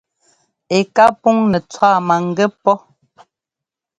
Ɛ 0.75 0.77
ká 0.95 1.05
puŋ 1.21 1.37
nɛ́ 1.51 1.61
tswá 1.71 1.91
maŋgɛ́ 2.07 2.47
pɔ́. 2.63 2.75